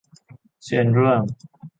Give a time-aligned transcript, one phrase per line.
[0.65, 1.23] เชิญร่วม